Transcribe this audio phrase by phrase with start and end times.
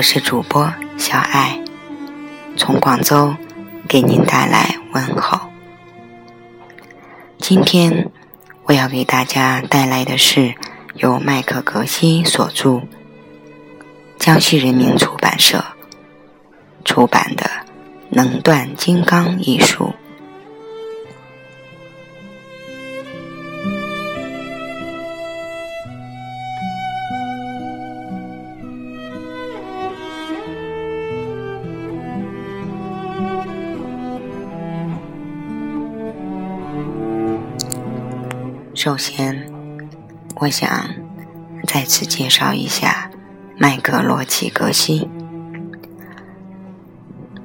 [0.00, 1.62] 我是主播小爱，
[2.56, 3.36] 从广州
[3.86, 5.38] 给您带来问候。
[7.36, 8.10] 今天
[8.64, 10.54] 我要给大家带来的是
[10.94, 12.80] 由麦克格西所著、
[14.18, 15.62] 江西人民出版社
[16.82, 17.44] 出版的
[18.08, 19.92] 《能断金刚》一书。
[38.82, 39.46] 首先，
[40.36, 40.88] 我想
[41.68, 43.10] 再次介绍一下
[43.58, 45.06] 麦克罗奇格西。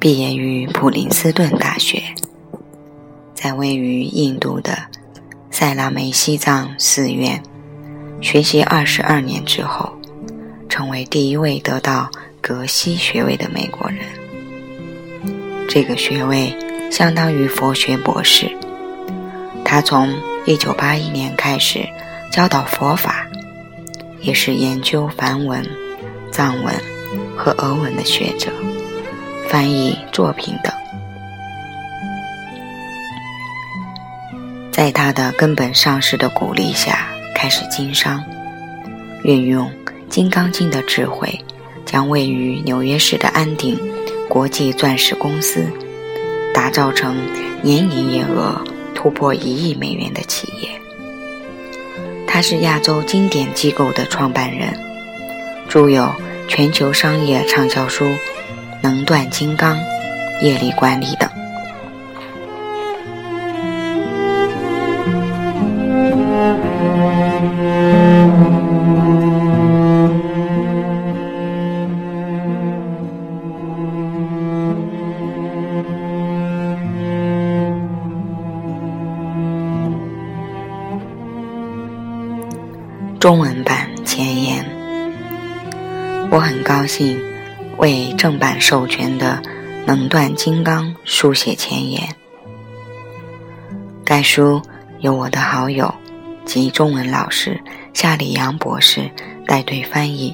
[0.00, 2.02] 毕业于普林斯顿大学，
[3.34, 4.78] 在位于印度的
[5.50, 7.42] 塞拉梅西藏寺院
[8.22, 9.92] 学习二十二年之后，
[10.66, 13.98] 成为第一位得到格西学位的美国人。
[15.68, 16.56] 这个学位
[16.90, 18.50] 相当于佛学博士。
[19.62, 20.10] 他从
[20.48, 21.86] 一九八一年开始
[22.32, 23.26] 教导佛法，
[24.22, 25.62] 也是研究梵文、
[26.32, 26.74] 藏文
[27.36, 28.50] 和俄文的学者，
[29.46, 30.72] 翻译作品等。
[34.72, 38.24] 在他的根本上师的鼓励下，开始经商，
[39.24, 39.70] 运用
[40.08, 41.38] 《金刚经》的智慧，
[41.84, 43.78] 将位于纽约市的安鼎
[44.30, 45.70] 国际钻石公司
[46.54, 47.14] 打造成
[47.60, 48.64] 年营业额。
[49.00, 50.68] 突破一亿美元的企业，
[52.26, 54.76] 他是亚洲经典机构的创办人，
[55.68, 56.12] 著有
[56.48, 58.04] 全球商业畅销书
[58.82, 59.76] 《能断金刚》
[60.44, 61.37] 《业力管理》等。
[83.20, 84.64] 中文版前言，
[86.30, 87.20] 我很高兴
[87.76, 89.42] 为正版授权的
[89.84, 92.08] 《能断金刚》书写前言。
[94.04, 94.62] 该书
[95.00, 95.92] 由我的好友
[96.44, 97.60] 及中文老师
[97.92, 99.10] 夏里阳博士
[99.44, 100.32] 带队翻译。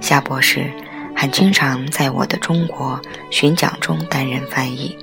[0.00, 0.72] 夏博士
[1.14, 2.98] 还经常在我的中国
[3.30, 4.96] 巡讲中担任翻译。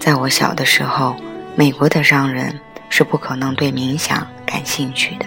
[0.00, 1.14] 在我小的时候，
[1.54, 2.58] 美国的商人。
[2.98, 5.26] 是不可能对冥想感兴趣的，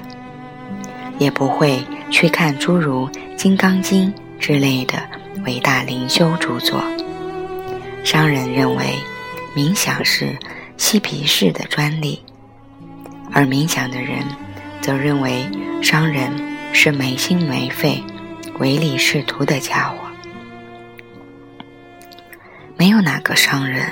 [1.19, 4.97] 也不会去看诸如《金刚经》之类的
[5.45, 6.81] 伟大灵修著作。
[8.03, 8.95] 商人认为
[9.55, 10.35] 冥想是
[10.77, 12.19] 嬉皮士的专利，
[13.31, 14.25] 而冥想的人
[14.81, 15.47] 则认为
[15.79, 16.31] 商人
[16.73, 18.03] 是没心没肺、
[18.57, 20.09] 唯利是图的家伙。
[22.75, 23.85] 没有哪个商人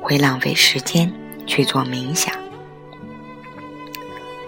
[0.00, 1.08] 会浪费时间
[1.46, 2.34] 去做冥想。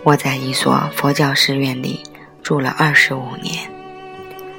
[0.05, 2.03] 我在一所佛教寺院里
[2.43, 3.71] 住了二十五年，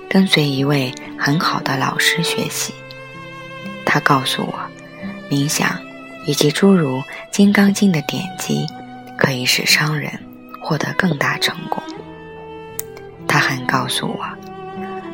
[0.09, 2.73] 跟随一位很好的老师学习。
[3.85, 4.53] 他告诉我，
[5.29, 5.77] 冥想
[6.25, 6.99] 以及诸如
[7.29, 8.65] 《金刚经》的典籍
[9.17, 10.17] 可以使商人
[10.61, 11.83] 获得更大成功。
[13.27, 14.25] 他还告诉我，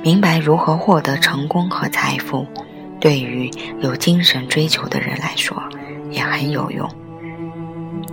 [0.03, 2.45] 明白如何获得成功和财富，
[2.99, 5.57] 对于有精神追求的人来说
[6.11, 6.87] 也很有用，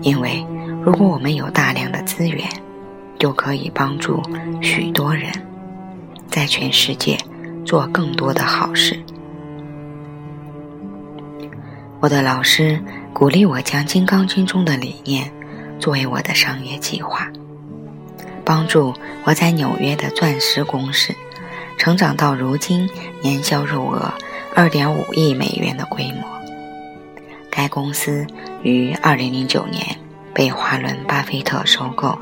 [0.01, 0.43] 因为。
[0.87, 2.49] 如果我们有大量的资源，
[3.19, 4.23] 就可以帮助
[4.63, 5.33] 许多人，
[6.29, 7.19] 在全世界
[7.65, 8.97] 做更多的好事。
[11.99, 12.81] 我的老师
[13.13, 15.29] 鼓励我将《金刚经》中的理念
[15.81, 17.29] 作为我的商业计划，
[18.45, 18.95] 帮助
[19.25, 21.13] 我在纽约的钻石公司
[21.77, 22.89] 成长到如今
[23.21, 24.15] 年销售额
[24.55, 26.23] 二点五亿美元的规模。
[27.51, 28.25] 该公司
[28.63, 29.85] 于二零零九年。
[30.37, 32.19] 被华伦巴菲特收购。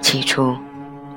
[0.00, 0.56] 起初，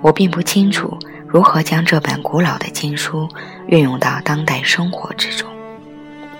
[0.01, 3.25] 我并不清楚如何将这本古老的经书
[3.67, 5.49] 运用到当代生活之中，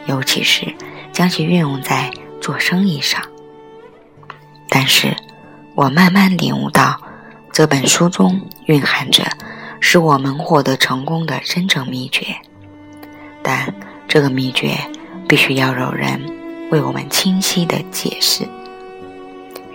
[0.07, 0.75] 尤其是
[1.13, 2.11] 将其运用在
[2.41, 3.21] 做生意上。
[4.67, 5.15] 但是，
[5.73, 6.99] 我慢慢领悟到，
[7.53, 9.23] 这本书中蕴含着
[9.79, 12.25] 使我们获得成功的真正秘诀。
[13.41, 13.73] 但
[14.05, 14.77] 这个秘诀
[15.29, 16.19] 必须要有人
[16.71, 18.45] 为我们清晰地解释。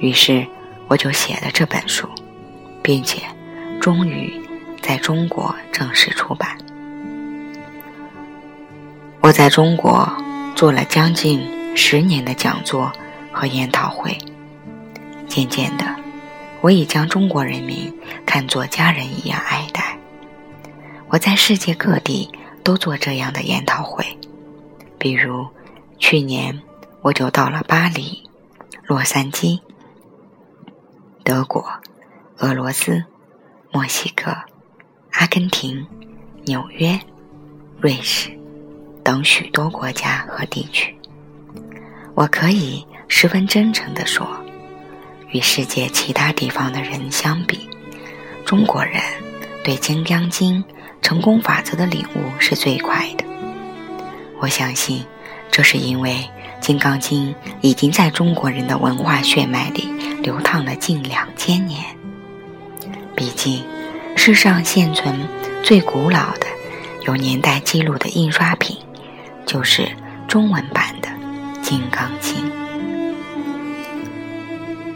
[0.01, 0.47] 于是，
[0.89, 2.09] 我就写了这本书，
[2.83, 3.23] 并且
[3.81, 4.41] 终于
[4.83, 6.57] 在中国正式出版。
[9.21, 10.11] 我在中国
[10.57, 12.91] 做了将近十年的讲座
[13.31, 14.17] 和研讨会，
[15.29, 15.85] 渐渐的，
[16.63, 17.95] 我已将中国人民
[18.25, 19.99] 看作家人一样爱戴。
[21.09, 22.31] 我在世界各地
[22.65, 24.05] 都做这样的研讨会，
[24.99, 25.47] 比如
[25.99, 26.59] 去年
[27.03, 28.23] 我就到了巴黎、
[28.87, 29.61] 洛杉矶、
[31.31, 31.65] 德国、
[32.39, 33.05] 俄罗斯、
[33.71, 34.33] 墨西哥、
[35.13, 35.87] 阿根廷、
[36.45, 36.99] 纽约、
[37.81, 38.37] 瑞士
[39.05, 40.93] 等许多国家和地区。
[42.17, 44.27] 我可以十分真诚地说，
[45.29, 47.71] 与世界其他地方的人相比，
[48.45, 49.01] 中国人
[49.63, 50.61] 对《金刚经》
[51.01, 53.25] 成功法则的领悟是最快的。
[54.41, 55.07] 我相信，
[55.49, 56.11] 这是因为
[56.61, 59.89] 《金刚经》已经在中国人的文化血脉里
[60.23, 61.85] 流淌了近两千年。
[63.17, 63.65] 毕竟，
[64.17, 65.15] 世上现存
[65.63, 66.47] 最古老的、
[67.03, 68.77] 有年代记录的印刷品，
[69.47, 69.89] 就是
[70.27, 71.09] 中文版的。
[71.73, 72.51] 《金刚经》。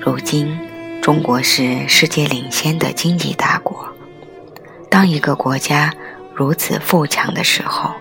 [0.00, 0.58] 如今，
[1.00, 3.88] 中国是世界领先的经济大国。
[4.90, 5.94] 当一个国家
[6.34, 7.92] 如此富强的时候，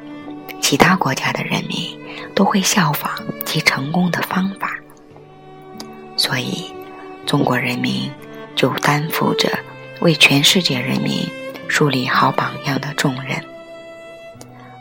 [0.60, 1.96] 其他国家的人民
[2.34, 3.12] 都会效仿
[3.46, 4.72] 其成功的方法。
[6.18, 6.73] 所以，
[7.33, 8.12] 中国人民
[8.53, 9.50] 就担负着
[10.01, 11.27] 为全世界人民
[11.68, 13.44] 树立好榜样的重任。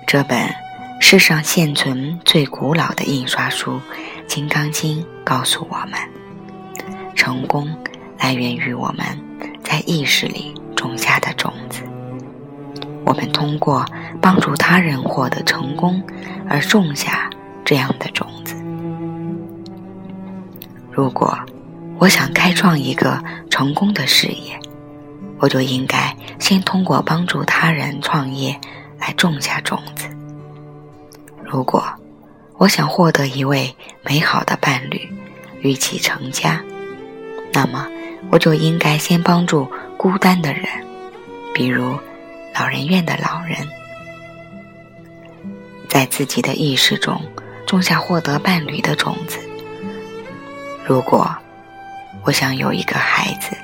[0.06, 0.54] 这本。
[1.00, 3.72] 世上现存最古老的印刷书
[4.26, 5.99] 《金刚经》告诉我们：
[7.14, 7.69] 成功
[8.19, 9.04] 来源于我们
[9.64, 11.82] 在意识里种下的种子。
[13.04, 13.84] 我们通过
[14.20, 16.02] 帮助他人获得成功
[16.49, 17.28] 而种下
[17.64, 18.54] 这样的种子。
[20.90, 21.37] 如果
[22.02, 24.58] 我想开创一个成功的事业，
[25.38, 28.60] 我就应该先通过帮助他人创业
[28.99, 30.08] 来种下种子。
[31.44, 31.81] 如果
[32.56, 33.72] 我想获得一位
[34.02, 35.08] 美好的伴侣，
[35.60, 36.60] 与其成家，
[37.52, 37.87] 那么
[38.32, 40.64] 我就应该先帮助孤单的人，
[41.54, 41.96] 比如
[42.52, 43.56] 老人院的老人，
[45.88, 47.22] 在自己的意识中
[47.64, 49.38] 种下获得伴侣的种子。
[50.84, 51.32] 如果
[52.25, 53.57] 我想有一个孩子，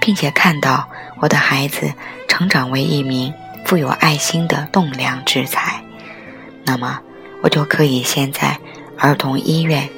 [0.00, 0.88] 并且看到
[1.20, 1.92] 我的孩子
[2.28, 3.32] 成长为一名
[3.64, 5.82] 富有爱心的栋梁之才，
[6.64, 7.00] 那么。
[7.42, 8.58] 我就可以先在
[8.98, 9.88] 儿童医院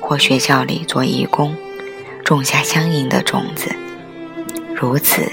[0.00, 1.56] 或学校里做义工，
[2.22, 3.74] 种下相应的种子。
[4.76, 5.32] 如此，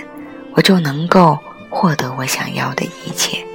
[0.54, 1.38] 我就能够
[1.70, 3.46] 获得我想要的一切。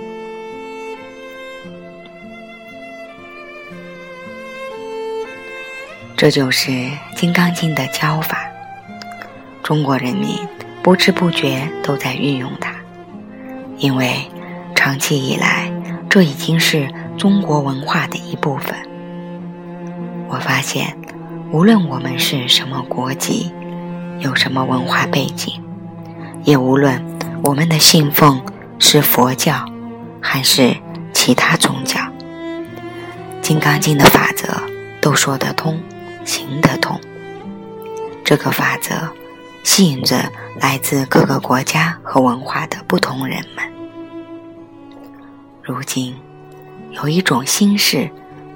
[6.24, 6.70] 这就是
[7.14, 8.50] 《金刚经》的教法。
[9.62, 10.38] 中国人民
[10.82, 12.74] 不知不觉都在运用它，
[13.76, 14.16] 因为
[14.74, 15.70] 长期以来，
[16.08, 16.88] 这已经是。
[17.18, 18.74] 中国文化的一部分。
[20.26, 20.96] 我发现，
[21.52, 23.52] 无论我们是什么国籍，
[24.18, 25.62] 有什么文化背景，
[26.42, 27.04] 也无论
[27.42, 28.42] 我们的信奉
[28.78, 29.62] 是佛教
[30.22, 30.74] 还是
[31.12, 32.00] 其他宗教，
[33.42, 34.48] 《金刚经》的法则
[35.02, 35.78] 都说得通，
[36.24, 37.00] 行得通。
[38.24, 38.94] 这个法则
[39.62, 43.64] 吸引着来自各个国家和文化的不同人们。
[45.62, 46.14] 如今。
[46.90, 48.08] 有一种心事，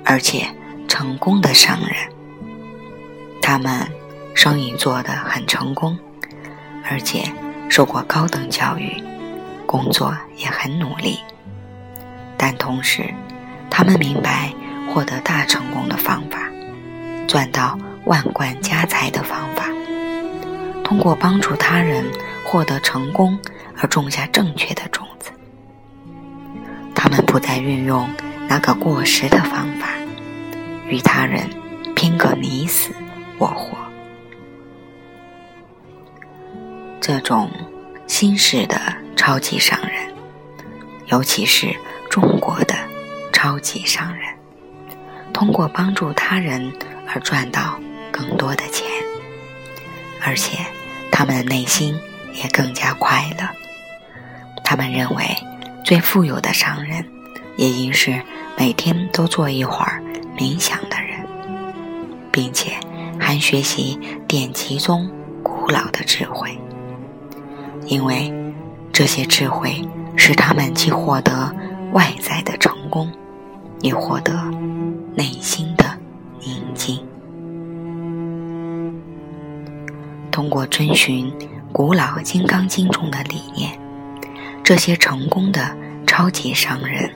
[0.04, 0.46] 而且
[0.86, 1.90] 成功的商人，
[3.42, 3.84] 他们
[4.32, 5.98] 生意做得很成功，
[6.88, 7.24] 而且
[7.68, 9.02] 受过高等教育，
[9.66, 11.18] 工作也很努力。
[12.36, 13.12] 但同时，
[13.68, 14.52] 他们明白
[14.94, 16.47] 获得大成功的方法，
[17.28, 19.68] 赚到万贯家财的方法，
[20.82, 22.04] 通过帮助他人
[22.42, 23.38] 获得成功
[23.76, 25.30] 而种下正确的种子。
[26.94, 28.08] 他们不再运用。
[28.50, 29.88] 那个过时的方法，
[30.86, 31.46] 与他人
[31.94, 32.94] 拼个你死
[33.36, 33.76] 我活，
[36.98, 37.50] 这种
[38.06, 38.80] 新式的
[39.14, 40.14] 超级商人，
[41.08, 41.76] 尤其是
[42.08, 42.74] 中国的
[43.34, 44.34] 超级商人，
[45.34, 46.72] 通过帮助他人
[47.12, 47.80] 而赚到
[48.12, 48.86] 更多的钱，
[50.24, 50.58] 而且
[51.10, 51.98] 他们的内心
[52.32, 53.48] 也更加快乐。
[54.62, 55.24] 他们认为，
[55.84, 57.04] 最富有的商人，
[57.56, 58.20] 也应是。
[58.60, 60.02] 每天都做一会儿
[60.36, 61.24] 冥想的人，
[62.32, 62.72] 并且
[63.16, 63.96] 还学习
[64.26, 65.08] 典籍中
[65.44, 66.58] 古老的智慧，
[67.86, 68.34] 因为
[68.92, 69.80] 这些智慧
[70.16, 71.54] 使他们既获得
[71.92, 73.12] 外在的成功，
[73.80, 74.34] 也获得
[75.14, 75.67] 内心
[80.38, 81.28] 通过遵循
[81.72, 83.76] 古老《金刚经》中的理念，
[84.62, 85.76] 这些成功的
[86.06, 87.10] 超级商人。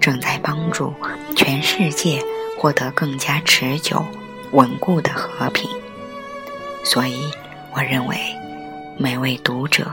[0.00, 0.90] 正在帮助
[1.36, 2.18] 全世界
[2.58, 4.02] 获得更加持久、
[4.52, 5.68] 稳固的和平，
[6.82, 7.20] 所以
[7.74, 8.16] 我认为
[8.96, 9.86] 每位读者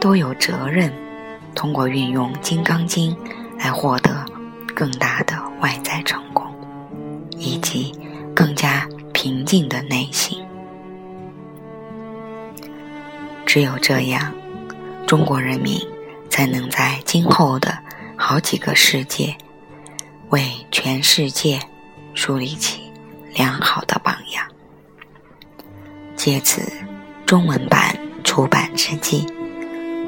[0.00, 0.90] 都有责任
[1.54, 3.14] 通过运用《金刚经》
[3.58, 4.24] 来获得
[4.74, 6.50] 更大的外在成功，
[7.36, 7.92] 以及
[8.34, 10.41] 更加平静的内心。
[13.52, 14.32] 只有这样，
[15.06, 15.78] 中国人民
[16.30, 17.78] 才能在今后的
[18.16, 19.36] 好几个世界，
[20.30, 21.60] 为全世界
[22.14, 22.80] 树立起
[23.34, 24.42] 良好的榜样。
[26.16, 26.62] 借此，
[27.26, 27.94] 中文版
[28.24, 29.26] 出版之际，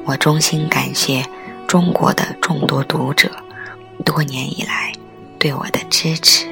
[0.06, 1.22] 我衷心感谢
[1.68, 3.30] 中国的众多读者
[4.06, 4.90] 多年以来
[5.38, 6.46] 对我的支持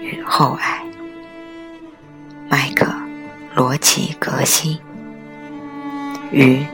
[0.00, 0.80] 与厚爱。
[2.48, 2.86] 麦克
[3.52, 4.80] 罗奇格西。
[6.32, 6.64] 于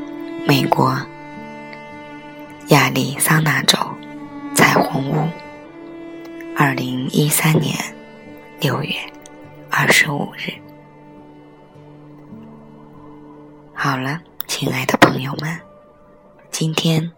[0.47, 0.95] 美国
[2.69, 3.79] 亚利桑那州
[4.55, 5.29] 彩虹屋，
[6.55, 7.75] 二零一三年
[8.61, 8.95] 六月
[9.71, 10.53] 二十五日。
[13.73, 15.59] 好了，亲爱的朋友们，
[16.51, 17.11] 今天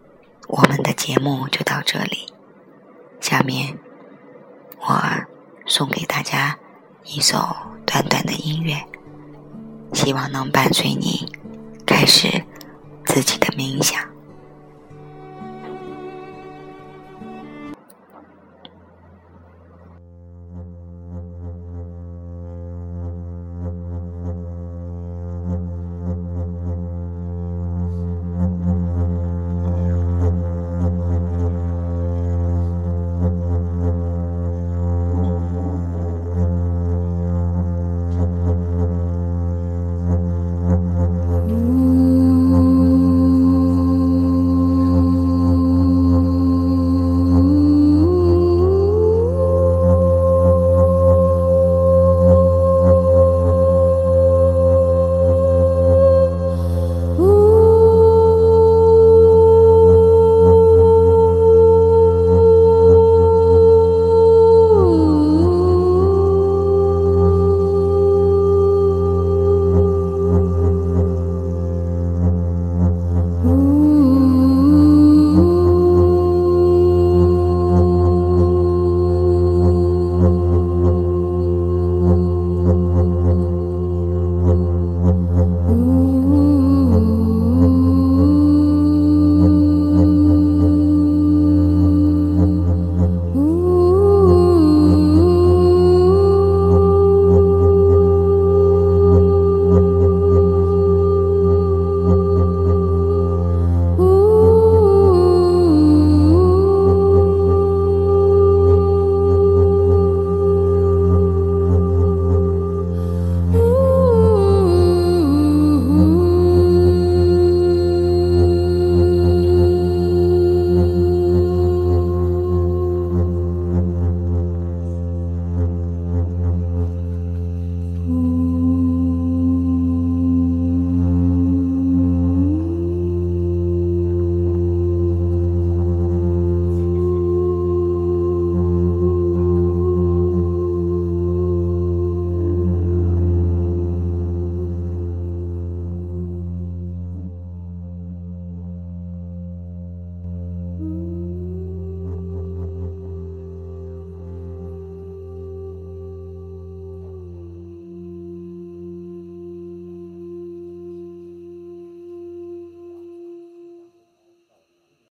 [0.47, 2.25] 我们的节目就到这里。
[3.21, 3.77] 下面
[4.79, 5.03] 我
[5.67, 6.57] 送给大家
[7.05, 7.37] 一首
[7.85, 8.77] 短短的音乐，
[9.93, 11.27] 希望能伴随你。
[11.99, 12.29] 开始
[13.07, 14.08] 自己的冥想。